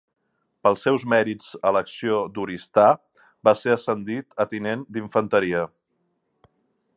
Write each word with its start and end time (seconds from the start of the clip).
Pels 0.67 0.85
seus 0.85 1.03
mèrits 1.11 1.49
a 1.69 1.73
l'acció 1.77 2.17
d'Oristà 2.37 2.85
va 3.49 3.53
ser 3.65 3.75
ascendit 3.75 4.35
a 4.45 4.47
tinent 4.55 4.87
d'Infanteria. 4.97 5.63